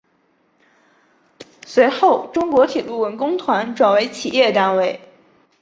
[1.63, 4.99] 随后中国铁路文工团转为企业单位。